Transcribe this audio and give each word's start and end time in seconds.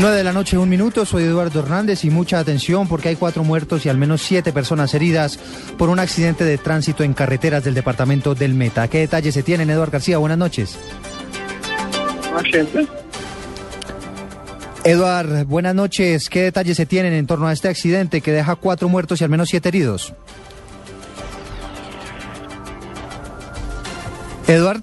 9 0.00 0.16
de 0.16 0.22
la 0.22 0.32
noche, 0.32 0.56
un 0.56 0.68
minuto. 0.68 1.04
Soy 1.04 1.24
Eduardo 1.24 1.58
Hernández 1.58 2.04
y 2.04 2.10
mucha 2.10 2.38
atención 2.38 2.86
porque 2.86 3.08
hay 3.08 3.16
cuatro 3.16 3.42
muertos 3.42 3.84
y 3.84 3.88
al 3.88 3.98
menos 3.98 4.22
siete 4.22 4.52
personas 4.52 4.94
heridas 4.94 5.38
por 5.76 5.88
un 5.88 5.98
accidente 5.98 6.44
de 6.44 6.56
tránsito 6.56 7.02
en 7.02 7.14
carreteras 7.14 7.64
del 7.64 7.74
departamento 7.74 8.34
del 8.36 8.54
Meta. 8.54 8.86
¿Qué 8.86 8.98
detalles 8.98 9.34
se 9.34 9.42
tienen, 9.42 9.70
Eduardo 9.70 9.92
García? 9.92 10.18
Buenas 10.18 10.38
noches. 10.38 10.78
Eduard, 14.84 15.44
buenas 15.46 15.74
noches. 15.74 16.28
¿Qué 16.28 16.42
detalles 16.42 16.76
se 16.76 16.86
tienen 16.86 17.12
en 17.12 17.26
torno 17.26 17.48
a 17.48 17.52
este 17.52 17.66
accidente 17.66 18.20
que 18.20 18.30
deja 18.30 18.54
cuatro 18.54 18.88
muertos 18.88 19.20
y 19.20 19.24
al 19.24 19.30
menos 19.30 19.48
siete 19.48 19.68
heridos? 19.68 20.14
Eduard. 24.46 24.82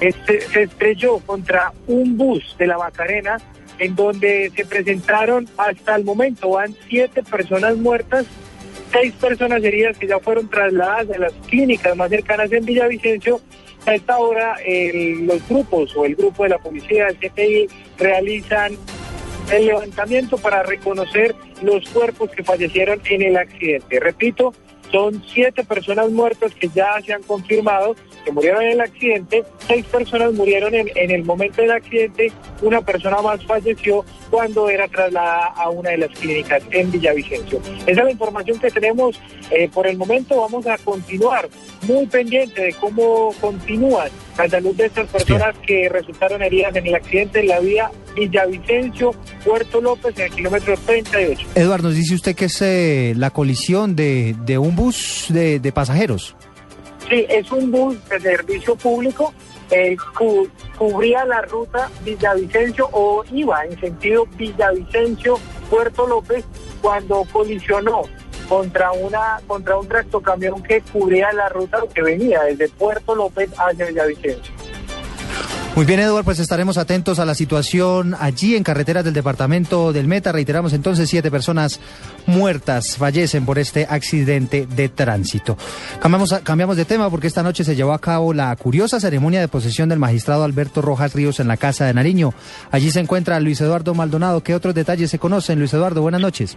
Este, 0.00 0.40
se 0.42 0.62
estrelló 0.62 1.18
contra 1.20 1.72
un 1.86 2.16
bus 2.16 2.54
de 2.58 2.66
la 2.66 2.78
Macarena 2.78 3.38
en 3.78 3.94
donde 3.94 4.50
se 4.54 4.64
presentaron 4.64 5.48
hasta 5.56 5.96
el 5.96 6.04
momento 6.04 6.50
van 6.50 6.74
siete 6.88 7.22
personas 7.22 7.76
muertas, 7.76 8.26
seis 8.92 9.12
personas 9.14 9.62
heridas 9.62 9.96
que 9.98 10.06
ya 10.06 10.18
fueron 10.18 10.48
trasladadas 10.48 11.10
a 11.10 11.18
las 11.18 11.32
clínicas 11.48 11.96
más 11.96 12.10
cercanas 12.10 12.50
en 12.52 12.64
Villavicencio. 12.64 13.40
A 13.86 13.94
esta 13.94 14.18
hora 14.18 14.56
los 15.20 15.48
grupos 15.48 15.96
o 15.96 16.04
el 16.04 16.16
grupo 16.16 16.42
de 16.42 16.48
la 16.50 16.58
policía 16.58 17.06
del 17.06 17.18
CPI 17.18 17.68
realizan 17.98 18.76
el 19.52 19.66
levantamiento 19.66 20.38
para 20.38 20.62
reconocer 20.64 21.34
los 21.62 21.88
cuerpos 21.90 22.30
que 22.30 22.42
fallecieron 22.42 23.00
en 23.04 23.22
el 23.22 23.36
accidente. 23.36 24.00
Repito, 24.00 24.52
son 24.90 25.22
siete 25.32 25.64
personas 25.64 26.10
muertas 26.10 26.54
que 26.54 26.68
ya 26.68 27.00
se 27.04 27.12
han 27.12 27.22
confirmado 27.22 27.96
que 28.24 28.32
murieron 28.32 28.62
en 28.62 28.72
el 28.72 28.80
accidente, 28.80 29.44
seis 29.68 29.84
personas 29.86 30.32
murieron 30.32 30.74
en, 30.74 30.90
el 30.96 31.24
momento 31.24 31.62
del 31.62 31.70
accidente, 31.70 32.32
una 32.60 32.80
persona 32.80 33.22
más 33.22 33.44
falleció 33.44 34.04
cuando 34.30 34.68
era 34.68 34.88
trasladada 34.88 35.46
a 35.46 35.70
una 35.70 35.90
de 35.90 35.98
las 35.98 36.10
clínicas 36.10 36.62
en 36.72 36.90
Villavicencio. 36.90 37.60
Esa 37.86 37.90
es 37.90 37.96
la 37.96 38.10
información 38.10 38.58
que 38.58 38.70
tenemos 38.70 39.20
eh, 39.50 39.68
por 39.72 39.86
el 39.86 39.96
momento. 39.96 40.40
Vamos 40.40 40.66
a 40.66 40.76
continuar 40.78 41.48
muy 41.82 42.06
pendiente 42.06 42.62
de 42.62 42.72
cómo 42.72 43.32
continúan 43.40 44.10
la 44.38 44.48
salud 44.48 44.74
de 44.74 44.86
estas 44.86 45.08
personas 45.08 45.54
que 45.66 45.88
resultaron 45.88 46.42
heridas 46.42 46.74
en 46.76 46.86
el 46.86 46.94
accidente 46.94 47.40
en 47.40 47.48
la 47.48 47.60
vía 47.60 47.90
Villavicencio, 48.14 49.12
Puerto 49.44 49.80
López, 49.80 50.18
en 50.18 50.26
el 50.26 50.32
kilómetro 50.32 50.74
38. 50.86 51.48
Eduardo, 51.54 51.88
nos 51.88 51.96
dice 51.96 52.14
usted 52.14 52.34
que 52.34 52.46
es 52.46 52.62
eh, 52.62 53.14
la 53.16 53.30
colisión 53.30 53.96
de, 53.96 54.34
de 54.44 54.58
un 54.58 54.76
bus 54.76 55.26
de, 55.28 55.60
de, 55.60 55.72
pasajeros. 55.72 56.34
Sí, 57.08 57.24
es 57.28 57.50
un 57.52 57.70
bus 57.70 57.96
de 58.08 58.20
servicio 58.20 58.76
público. 58.76 59.32
Eh, 59.70 59.96
cubría 60.78 61.24
la 61.24 61.42
ruta 61.42 61.90
Villavicencio 62.04 62.88
o 62.92 63.24
iba 63.32 63.64
en 63.64 63.78
sentido 63.80 64.26
Villavicencio, 64.36 65.38
Puerto 65.68 66.06
López, 66.06 66.44
cuando 66.80 67.24
colisionó 67.32 68.02
contra 68.48 68.92
una 68.92 69.40
contra 69.46 69.78
un 69.78 69.88
tractocamión 69.88 70.62
que 70.62 70.80
cubría 70.80 71.32
la 71.32 71.48
ruta 71.48 71.78
que 71.92 72.02
venía 72.02 72.42
desde 72.42 72.68
Puerto 72.68 73.14
López 73.14 73.50
hacia 73.56 73.86
Villavicencio. 73.86 74.54
Muy 75.76 75.84
bien, 75.84 76.00
Eduardo, 76.00 76.24
pues 76.24 76.38
estaremos 76.38 76.78
atentos 76.78 77.18
a 77.18 77.26
la 77.26 77.34
situación 77.34 78.16
allí 78.18 78.56
en 78.56 78.62
carreteras 78.62 79.04
del 79.04 79.12
departamento 79.12 79.92
del 79.92 80.08
Meta. 80.08 80.32
Reiteramos 80.32 80.72
entonces, 80.72 81.06
siete 81.06 81.30
personas 81.30 81.80
muertas 82.24 82.96
fallecen 82.96 83.44
por 83.44 83.58
este 83.58 83.86
accidente 83.86 84.66
de 84.66 84.88
tránsito. 84.88 85.58
Cambiamos, 86.00 86.34
cambiamos 86.44 86.78
de 86.78 86.86
tema 86.86 87.10
porque 87.10 87.26
esta 87.26 87.42
noche 87.42 87.62
se 87.62 87.76
llevó 87.76 87.92
a 87.92 87.98
cabo 87.98 88.32
la 88.32 88.56
curiosa 88.56 89.00
ceremonia 89.00 89.40
de 89.40 89.48
posesión 89.48 89.90
del 89.90 89.98
magistrado 89.98 90.44
Alberto 90.44 90.80
Rojas 90.80 91.12
Ríos 91.12 91.40
en 91.40 91.48
la 91.48 91.58
Casa 91.58 91.84
de 91.84 91.92
Nariño. 91.92 92.32
Allí 92.70 92.90
se 92.90 93.00
encuentra 93.00 93.38
Luis 93.38 93.60
Eduardo 93.60 93.92
Maldonado. 93.92 94.42
¿Qué 94.42 94.54
otros 94.54 94.74
detalles 94.74 95.10
se 95.10 95.18
conocen? 95.18 95.58
Luis 95.58 95.74
Eduardo, 95.74 96.00
buenas 96.00 96.22
noches. 96.22 96.56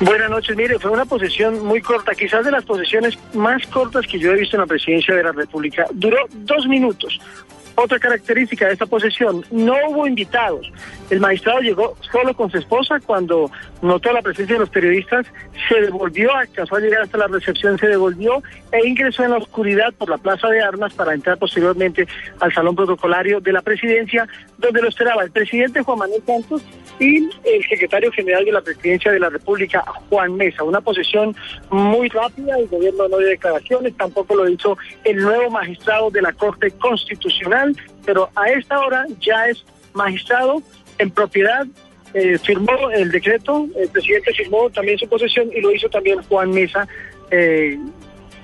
Buenas 0.00 0.30
noches, 0.30 0.56
mire, 0.56 0.78
fue 0.78 0.90
una 0.90 1.04
posesión 1.04 1.62
muy 1.62 1.82
corta, 1.82 2.14
quizás 2.14 2.42
de 2.42 2.50
las 2.50 2.64
posesiones 2.64 3.18
más 3.34 3.66
cortas 3.66 4.06
que 4.06 4.18
yo 4.18 4.32
he 4.32 4.36
visto 4.36 4.56
en 4.56 4.62
la 4.62 4.66
presidencia 4.66 5.14
de 5.14 5.22
la 5.22 5.32
República. 5.32 5.84
Duró 5.92 6.16
dos 6.30 6.66
minutos. 6.66 7.20
Otra 7.74 7.98
característica 7.98 8.66
de 8.66 8.72
esta 8.72 8.86
posesión, 8.86 9.44
no 9.50 9.74
hubo 9.88 10.06
invitados. 10.06 10.72
El 11.10 11.20
magistrado 11.20 11.60
llegó 11.60 11.96
solo 12.12 12.34
con 12.34 12.50
su 12.50 12.58
esposa 12.58 12.98
cuando 13.00 13.50
notó 13.82 14.12
la 14.12 14.22
presencia 14.22 14.54
de 14.54 14.60
los 14.60 14.70
periodistas, 14.70 15.26
se 15.68 15.80
devolvió, 15.80 16.34
alcanzó 16.34 16.76
a 16.76 16.80
llegar 16.80 17.02
hasta 17.02 17.18
la 17.18 17.26
recepción, 17.26 17.78
se 17.78 17.88
devolvió 17.88 18.42
e 18.72 18.86
ingresó 18.86 19.24
en 19.24 19.32
la 19.32 19.36
oscuridad 19.38 19.92
por 19.94 20.08
la 20.08 20.18
Plaza 20.18 20.48
de 20.48 20.62
Armas 20.62 20.94
para 20.94 21.14
entrar 21.14 21.38
posteriormente 21.38 22.06
al 22.40 22.52
salón 22.54 22.74
protocolario 22.74 23.40
de 23.40 23.52
la 23.52 23.62
presidencia, 23.62 24.26
donde 24.60 24.82
lo 24.82 24.88
esperaba 24.88 25.22
el 25.24 25.30
presidente 25.30 25.82
Juan 25.82 25.98
Manuel 25.98 26.22
Santos 26.26 26.62
y 26.98 27.28
el 27.44 27.66
secretario 27.68 28.12
general 28.12 28.44
de 28.44 28.52
la 28.52 28.60
presidencia 28.60 29.10
de 29.10 29.18
la 29.18 29.30
República, 29.30 29.82
Juan 30.08 30.36
Mesa. 30.36 30.62
Una 30.62 30.80
posesión 30.80 31.34
muy 31.70 32.08
rápida, 32.08 32.58
el 32.58 32.68
gobierno 32.68 33.08
no 33.08 33.18
dio 33.18 33.28
declaraciones, 33.28 33.96
tampoco 33.96 34.34
lo 34.34 34.48
hizo 34.48 34.76
el 35.04 35.16
nuevo 35.16 35.50
magistrado 35.50 36.10
de 36.10 36.22
la 36.22 36.32
Corte 36.32 36.70
Constitucional, 36.72 37.74
pero 38.04 38.28
a 38.36 38.50
esta 38.50 38.80
hora 38.80 39.06
ya 39.20 39.46
es 39.48 39.64
magistrado 39.94 40.62
en 40.98 41.10
propiedad 41.10 41.66
eh, 42.12 42.38
firmó 42.38 42.90
el 42.90 43.10
decreto, 43.10 43.68
el 43.76 43.88
presidente 43.88 44.34
firmó 44.34 44.68
también 44.70 44.98
su 44.98 45.08
posesión 45.08 45.48
y 45.54 45.60
lo 45.60 45.70
hizo 45.72 45.88
también 45.88 46.20
Juan 46.24 46.50
Mesa 46.50 46.88
eh, 47.30 47.78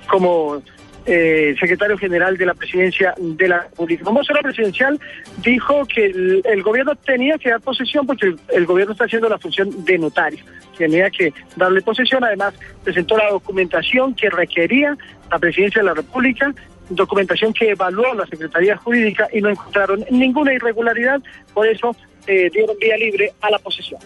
como 0.09 0.61
eh, 1.09 1.55
secretario 1.59 1.97
general 1.97 2.37
de 2.37 2.45
la 2.45 2.53
presidencia 2.53 3.13
de 3.17 3.47
la 3.47 3.61
República. 3.61 4.03
Como 4.03 4.21
la 4.21 4.41
presidencial 4.41 4.99
dijo 5.37 5.85
que 5.85 6.05
el, 6.43 6.63
gobierno 6.63 6.95
tenía 6.95 7.37
que 7.37 7.49
dar 7.49 7.61
posesión 7.61 8.05
porque 8.05 8.35
el, 8.49 8.65
gobierno 8.65 8.91
está 8.91 9.05
haciendo 9.05 9.29
la 9.29 9.37
función 9.37 9.85
de 9.85 9.97
notario, 9.97 10.43
tenía 10.77 11.09
que 11.09 11.33
darle 11.55 11.81
posesión, 11.81 12.23
además 12.23 12.53
presentó 12.83 13.17
la 13.17 13.29
documentación 13.31 14.13
que 14.15 14.29
requería 14.29 14.97
la 15.31 15.39
presidencia 15.39 15.81
de 15.81 15.87
la 15.87 15.93
República 15.93 16.53
documentación 16.89 17.53
que 17.53 17.71
evaluó 17.71 18.13
la 18.13 18.25
Secretaría 18.27 18.77
Jurídica 18.77 19.27
y 19.33 19.41
no 19.41 19.49
encontraron 19.49 20.05
ninguna 20.09 20.53
irregularidad, 20.53 21.21
por 21.53 21.67
eso 21.67 21.95
eh, 22.27 22.49
dieron 22.53 22.77
vía 22.79 22.97
libre 22.97 23.33
a 23.41 23.49
la 23.51 23.59
posesión. 23.59 23.99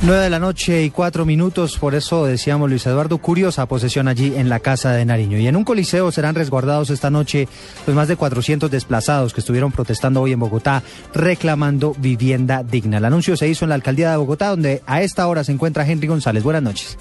Nueve 0.00 0.22
de 0.22 0.30
la 0.30 0.38
noche 0.38 0.84
y 0.84 0.90
cuatro 0.90 1.24
minutos, 1.24 1.76
por 1.76 1.96
eso 1.96 2.24
decíamos 2.24 2.70
Luis 2.70 2.86
Eduardo, 2.86 3.18
curiosa 3.18 3.66
posesión 3.66 4.06
allí 4.06 4.32
en 4.36 4.48
la 4.48 4.60
Casa 4.60 4.92
de 4.92 5.04
Nariño. 5.04 5.38
Y 5.38 5.48
en 5.48 5.56
un 5.56 5.64
coliseo 5.64 6.12
serán 6.12 6.36
resguardados 6.36 6.90
esta 6.90 7.10
noche 7.10 7.48
los 7.84 7.96
más 7.96 8.06
de 8.06 8.14
400 8.14 8.70
desplazados 8.70 9.34
que 9.34 9.40
estuvieron 9.40 9.72
protestando 9.72 10.22
hoy 10.22 10.32
en 10.32 10.38
Bogotá 10.38 10.84
reclamando 11.12 11.94
vivienda 11.98 12.62
digna. 12.62 12.98
El 12.98 13.06
anuncio 13.06 13.36
se 13.36 13.48
hizo 13.48 13.64
en 13.64 13.70
la 13.70 13.74
alcaldía 13.74 14.12
de 14.12 14.18
Bogotá, 14.18 14.50
donde 14.50 14.82
a 14.86 15.02
esta 15.02 15.26
hora 15.26 15.42
se 15.42 15.50
encuentra 15.50 15.84
Henry 15.84 16.06
González. 16.06 16.44
Buenas 16.44 16.62
noches. 16.62 16.96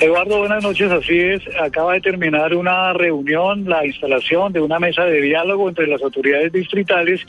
Eduardo, 0.00 0.38
buenas 0.38 0.64
noches. 0.64 0.90
Así 0.90 1.16
es, 1.16 1.42
acaba 1.62 1.92
de 1.92 2.00
terminar 2.00 2.54
una 2.54 2.92
reunión, 2.92 3.66
la 3.68 3.86
instalación 3.86 4.52
de 4.52 4.60
una 4.60 4.80
mesa 4.80 5.04
de 5.04 5.20
diálogo 5.20 5.68
entre 5.68 5.86
las 5.86 6.02
autoridades 6.02 6.50
distritales 6.50 7.20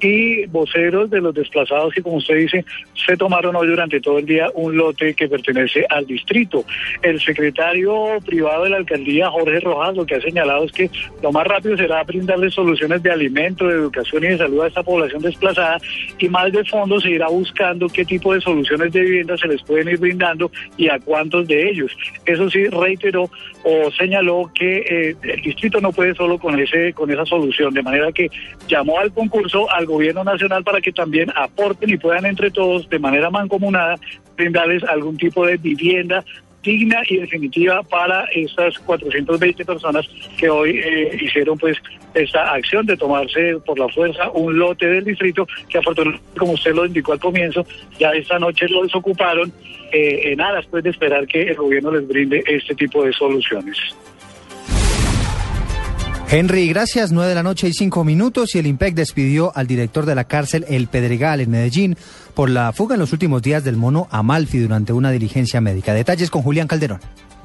y 0.00 0.46
voceros 0.46 1.10
de 1.10 1.20
los 1.20 1.34
desplazados 1.34 1.96
y 1.96 2.02
como 2.02 2.16
usted 2.16 2.36
dice, 2.36 2.64
se 3.06 3.16
tomaron 3.16 3.56
hoy 3.56 3.68
durante 3.68 4.00
todo 4.00 4.18
el 4.18 4.26
día 4.26 4.50
un 4.54 4.76
lote 4.76 5.14
que 5.14 5.28
pertenece 5.28 5.86
al 5.88 6.06
distrito. 6.06 6.64
El 7.02 7.20
secretario 7.20 8.18
privado 8.24 8.64
de 8.64 8.70
la 8.70 8.76
alcaldía, 8.76 9.30
Jorge 9.30 9.60
Rojas, 9.60 9.96
lo 9.96 10.06
que 10.06 10.16
ha 10.16 10.20
señalado 10.20 10.64
es 10.64 10.72
que 10.72 10.90
lo 11.22 11.32
más 11.32 11.46
rápido 11.46 11.76
será 11.76 12.02
brindarle 12.04 12.50
soluciones 12.50 13.02
de 13.02 13.10
alimento, 13.10 13.66
de 13.66 13.74
educación 13.74 14.24
y 14.24 14.28
de 14.28 14.38
salud 14.38 14.62
a 14.62 14.68
esta 14.68 14.82
población 14.82 15.22
desplazada 15.22 15.78
y 16.18 16.28
más 16.28 16.52
de 16.52 16.64
fondo 16.64 17.00
se 17.00 17.10
irá 17.10 17.28
buscando 17.28 17.88
qué 17.88 18.04
tipo 18.04 18.34
de 18.34 18.40
soluciones 18.40 18.92
de 18.92 19.00
vivienda 19.00 19.36
se 19.36 19.48
les 19.48 19.62
pueden 19.62 19.88
ir 19.88 19.98
brindando 19.98 20.50
y 20.76 20.88
a 20.88 20.98
cuántos 20.98 21.46
de 21.48 21.70
ellos. 21.70 21.96
Eso 22.24 22.50
sí, 22.50 22.66
reiteró 22.66 23.30
o 23.68 23.90
señaló 23.90 24.48
que 24.54 24.78
eh, 24.78 25.16
el 25.22 25.42
distrito 25.42 25.80
no 25.80 25.90
puede 25.90 26.14
solo 26.14 26.38
con 26.38 26.56
ese 26.60 26.92
con 26.92 27.10
esa 27.10 27.26
solución, 27.26 27.74
de 27.74 27.82
manera 27.82 28.12
que 28.12 28.30
llamó 28.68 29.00
al 29.00 29.12
concurso 29.12 29.68
al 29.72 29.86
gobierno 29.86 30.22
nacional 30.22 30.62
para 30.62 30.80
que 30.80 30.92
también 30.92 31.32
aporten 31.34 31.90
y 31.90 31.96
puedan 31.96 32.26
entre 32.26 32.52
todos 32.52 32.88
de 32.88 33.00
manera 33.00 33.28
mancomunada 33.28 33.96
brindarles 34.36 34.84
algún 34.84 35.16
tipo 35.16 35.44
de 35.44 35.56
vivienda 35.56 36.24
digna 36.66 37.00
y 37.08 37.18
definitiva 37.18 37.82
para 37.84 38.24
estas 38.34 38.78
420 38.80 39.64
personas 39.64 40.06
que 40.36 40.50
hoy 40.50 40.80
eh, 40.84 41.16
hicieron 41.22 41.56
pues 41.56 41.78
esta 42.12 42.52
acción 42.52 42.84
de 42.84 42.96
tomarse 42.96 43.56
por 43.64 43.78
la 43.78 43.88
fuerza 43.88 44.30
un 44.30 44.58
lote 44.58 44.86
del 44.86 45.04
distrito 45.04 45.46
que 45.68 45.78
afortunadamente, 45.78 46.38
como 46.38 46.52
usted 46.52 46.74
lo 46.74 46.84
indicó 46.84 47.12
al 47.12 47.20
comienzo, 47.20 47.64
ya 47.98 48.10
esta 48.10 48.38
noche 48.38 48.68
lo 48.68 48.82
desocuparon 48.82 49.52
eh, 49.92 50.32
en 50.32 50.40
aras 50.40 50.66
pues 50.66 50.82
de 50.82 50.90
esperar 50.90 51.26
que 51.28 51.42
el 51.42 51.54
gobierno 51.54 51.92
les 51.92 52.06
brinde 52.06 52.42
este 52.46 52.74
tipo 52.74 53.04
de 53.04 53.12
soluciones. 53.12 53.78
Henry, 56.28 56.68
gracias. 56.68 57.12
Nueve 57.12 57.28
de 57.28 57.36
la 57.36 57.44
noche 57.44 57.68
y 57.68 57.72
cinco 57.72 58.02
minutos 58.02 58.54
y 58.54 58.58
el 58.58 58.66
IMPEC 58.66 58.94
despidió 58.94 59.52
al 59.54 59.68
director 59.68 60.06
de 60.06 60.16
la 60.16 60.24
cárcel 60.24 60.64
El 60.68 60.88
Pedregal 60.88 61.40
en 61.40 61.50
Medellín 61.50 61.96
por 62.34 62.50
la 62.50 62.72
fuga 62.72 62.94
en 62.94 63.00
los 63.00 63.12
últimos 63.12 63.42
días 63.42 63.62
del 63.62 63.76
mono 63.76 64.08
Amalfi 64.10 64.58
durante 64.58 64.92
una 64.92 65.12
diligencia 65.12 65.60
médica. 65.60 65.94
Detalles 65.94 66.30
con 66.30 66.42
Julián 66.42 66.66
Calderón. 66.66 66.98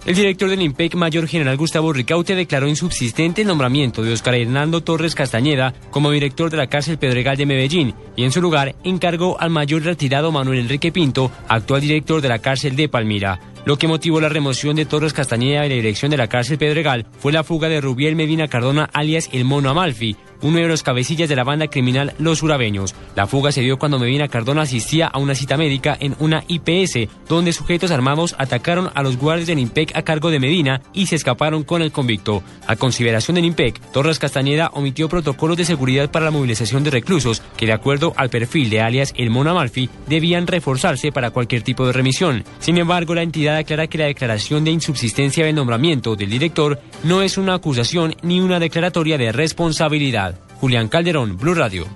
El 0.04 0.16
director 0.16 0.50
del 0.50 0.64
IMPEC, 0.64 0.96
Mayor 0.96 1.28
General 1.28 1.56
Gustavo 1.58 1.94
Ricaute, 1.94 2.34
declaró 2.34 2.68
insubsistente 2.68 3.44
el 3.44 3.48
nombramiento 3.48 4.02
de 4.02 4.14
Oscar 4.14 4.34
Hernando 4.34 4.82
Torres 4.82 5.14
Castañeda 5.14 5.76
como 5.92 6.10
director 6.10 6.50
de 6.50 6.58
la 6.58 6.66
cárcel 6.66 6.98
Pedregal 6.98 7.38
de 7.38 7.46
Medellín 7.46 7.94
y 8.16 8.24
en 8.24 8.32
su 8.32 8.42
lugar 8.42 8.74
encargó 8.84 9.40
al 9.40 9.52
mayor 9.52 9.84
retirado 9.84 10.32
Manuel 10.32 10.58
Enrique 10.58 10.92
Pinto, 10.92 11.32
actual 11.48 11.82
director 11.82 12.20
de 12.20 12.30
la 12.30 12.40
cárcel 12.40 12.76
de 12.76 12.90
Palmira. 12.90 13.40
Lo 13.64 13.78
que 13.78 13.88
motivó 13.88 14.20
la 14.20 14.30
remoción 14.30 14.76
de 14.76 14.86
Torres 14.86 15.14
Castañeda 15.14 15.62
de 15.62 15.70
la 15.70 15.76
dirección 15.76 16.10
de 16.10 16.18
la 16.18 16.28
cárcel 16.28 16.58
Pedregal 16.58 17.06
fue 17.20 17.32
la 17.32 17.44
fuga 17.44 17.70
de 17.70 17.80
Rubiel 17.80 18.16
Medina 18.16 18.48
Cardona 18.48 18.90
alias 18.92 19.30
El 19.32 19.46
Mono 19.46 19.70
Amalfi, 19.70 20.16
uno 20.42 20.58
de 20.58 20.68
los 20.68 20.84
cabecillas 20.84 21.30
de 21.30 21.36
la 21.36 21.44
banda 21.44 21.68
criminal 21.68 22.14
Los 22.20 22.44
Urabeños. 22.44 22.96
La 23.16 23.28
fuga 23.28 23.52
se 23.52 23.62
dio 23.62 23.78
cuando 23.78 24.00
Medina 24.00 24.28
Cardona 24.28 24.64
asistía 24.64 25.08
a 25.08 25.20
una 25.20 25.36
cita 25.36 25.58
médica 25.58 25.98
en 26.00 26.16
una 26.20 26.44
IPS, 26.48 27.10
donde 27.28 27.54
sujetos 27.54 27.92
armados 27.92 28.36
atacaron 28.38 28.90
a 28.94 29.04
los 29.04 29.18
guardias 29.18 29.48
del 29.48 29.60
IMPEC 29.60 29.96
a 29.96 30.02
cargo 30.04 30.32
de 30.32 30.40
Medina 30.40 30.82
y 30.94 31.08
se 31.08 31.16
escaparon 31.16 31.64
con 31.64 31.82
el 31.82 31.92
convicto. 31.92 32.44
A 32.68 32.76
consideración 32.76 33.36
del 33.36 33.46
IMPEC, 33.46 33.80
Torres 33.92 34.20
Castañeda 34.20 34.72
omitió 34.74 35.10
protocolos 35.10 35.58
de 35.58 35.66
seguridad 35.66 36.12
para 36.12 36.26
la 36.26 36.32
movilización 36.32 36.84
de 36.84 36.92
reclusos 36.92 37.42
que, 37.58 37.66
de 37.66 37.74
acuerdo 37.74 38.14
al 38.18 38.30
perfil 38.30 38.70
de 38.70 38.82
alias 38.82 39.14
El 39.16 39.30
Mono 39.30 39.52
Amalfi, 39.52 39.90
debían 40.08 40.48
reforzarse 40.48 41.12
para 41.12 41.32
cualquier 41.32 41.62
tipo 41.62 41.86
de 41.86 41.94
remisión. 41.94 42.44
Sin 42.60 42.78
embargo, 42.78 43.16
la 43.16 43.24
entidad 43.24 43.58
aclara 43.58 43.88
que 43.88 43.98
la 43.98 44.06
declaración 44.06 44.64
de 44.64 44.72
insubsistencia 44.72 45.46
del 45.46 45.56
nombramiento 45.56 46.16
del 46.16 46.30
director 46.30 46.80
no 47.04 47.22
es 47.22 47.38
una 47.38 47.56
acusación 47.56 48.16
ni 48.22 48.40
una 48.40 48.60
declaratoria 48.60 49.18
de 49.18 49.32
responsabilidad. 49.32 50.31
Julián 50.62 50.90
Calderón, 50.90 51.38
Blue 51.38 51.56
Radio. 51.56 51.88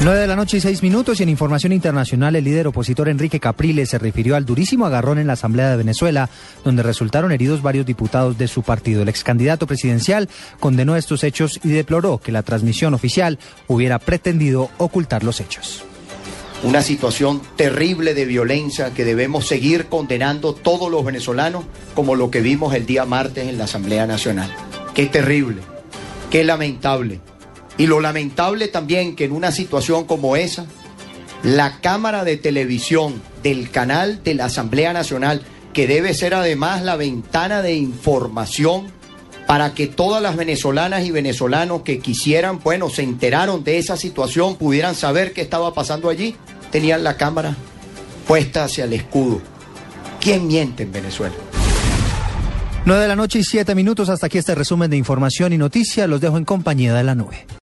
9 0.00 0.18
de 0.18 0.26
la 0.26 0.34
noche 0.34 0.56
y 0.56 0.60
6 0.60 0.82
minutos 0.82 1.20
y 1.20 1.24
en 1.24 1.28
información 1.28 1.74
internacional 1.74 2.34
el 2.36 2.44
líder 2.44 2.68
opositor 2.68 3.10
Enrique 3.10 3.38
Capriles 3.38 3.90
se 3.90 3.98
refirió 3.98 4.34
al 4.34 4.46
durísimo 4.46 4.86
agarrón 4.86 5.18
en 5.18 5.26
la 5.26 5.34
Asamblea 5.34 5.68
de 5.68 5.76
Venezuela, 5.76 6.30
donde 6.64 6.82
resultaron 6.82 7.32
heridos 7.32 7.60
varios 7.60 7.84
diputados 7.84 8.38
de 8.38 8.48
su 8.48 8.62
partido. 8.62 9.02
El 9.02 9.10
ex 9.10 9.22
candidato 9.24 9.66
presidencial 9.66 10.30
condenó 10.58 10.96
estos 10.96 11.22
hechos 11.22 11.60
y 11.62 11.68
deploró 11.68 12.16
que 12.16 12.32
la 12.32 12.42
transmisión 12.42 12.94
oficial 12.94 13.38
hubiera 13.66 13.98
pretendido 13.98 14.70
ocultar 14.78 15.22
los 15.22 15.40
hechos 15.40 15.84
una 16.62 16.80
situación 16.80 17.42
terrible 17.56 18.14
de 18.14 18.24
violencia 18.24 18.94
que 18.94 19.04
debemos 19.04 19.46
seguir 19.46 19.84
condenando 19.90 20.54
todos 20.54 20.90
los 20.90 21.04
venezolanos, 21.04 21.66
como 21.94 22.14
lo 22.14 22.30
que 22.30 22.40
vimos 22.40 22.72
el 22.72 22.86
día 22.86 23.04
martes 23.04 23.48
en 23.48 23.58
la 23.58 23.64
Asamblea 23.64 24.06
Nacional. 24.06 24.50
Qué 24.94 25.04
terrible, 25.04 25.60
qué 26.30 26.42
lamentable. 26.42 27.20
Y 27.76 27.86
lo 27.86 28.00
lamentable 28.00 28.68
también 28.68 29.16
que 29.16 29.24
en 29.24 29.32
una 29.32 29.50
situación 29.50 30.04
como 30.04 30.36
esa, 30.36 30.66
la 31.42 31.80
cámara 31.80 32.24
de 32.24 32.36
televisión 32.36 33.20
del 33.42 33.70
canal 33.70 34.22
de 34.22 34.34
la 34.34 34.46
Asamblea 34.46 34.92
Nacional, 34.92 35.42
que 35.72 35.86
debe 35.86 36.14
ser 36.14 36.34
además 36.34 36.82
la 36.82 36.96
ventana 36.96 37.62
de 37.62 37.74
información 37.74 38.86
para 39.46 39.74
que 39.74 39.86
todas 39.86 40.22
las 40.22 40.36
venezolanas 40.36 41.04
y 41.04 41.10
venezolanos 41.10 41.82
que 41.82 41.98
quisieran, 41.98 42.60
bueno, 42.62 42.88
se 42.88 43.02
enteraron 43.02 43.64
de 43.64 43.78
esa 43.78 43.96
situación, 43.96 44.56
pudieran 44.56 44.94
saber 44.94 45.32
qué 45.32 45.42
estaba 45.42 45.74
pasando 45.74 46.08
allí, 46.08 46.34
tenían 46.70 47.04
la 47.04 47.16
cámara 47.16 47.54
puesta 48.26 48.64
hacia 48.64 48.84
el 48.84 48.94
escudo. 48.94 49.42
¿Quién 50.20 50.46
miente 50.46 50.84
en 50.84 50.92
Venezuela? 50.92 51.34
9 52.86 53.02
de 53.02 53.08
la 53.08 53.16
noche 53.16 53.38
y 53.38 53.44
7 53.44 53.74
minutos. 53.74 54.08
Hasta 54.08 54.26
aquí 54.26 54.38
este 54.38 54.54
resumen 54.54 54.90
de 54.90 54.96
información 54.96 55.52
y 55.52 55.58
noticias. 55.58 56.08
Los 56.08 56.20
dejo 56.20 56.38
en 56.38 56.44
compañía 56.44 56.94
de 56.94 57.04
la 57.04 57.14
nube. 57.14 57.46